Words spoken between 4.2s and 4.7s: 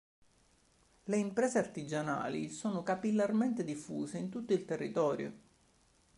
tutto il